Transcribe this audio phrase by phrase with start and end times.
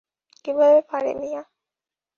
[0.45, 1.41] কিভাবে পারো মিয়া?